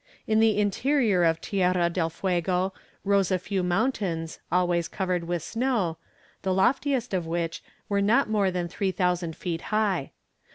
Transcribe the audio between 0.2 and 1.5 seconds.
In the interior of